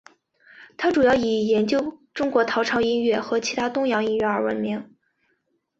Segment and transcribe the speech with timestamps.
[0.77, 4.95] 他主要以研究中国唐朝音乐和其他东洋音乐而闻名。